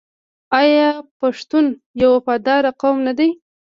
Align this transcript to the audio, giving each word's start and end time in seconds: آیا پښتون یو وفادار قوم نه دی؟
آیا 0.59 0.89
پښتون 1.19 1.65
یو 2.01 2.09
وفادار 2.17 2.63
قوم 2.81 2.97
نه 3.07 3.13
دی؟ 3.17 3.29